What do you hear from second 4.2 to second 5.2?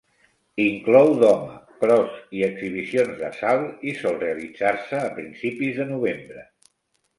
realitzar-se a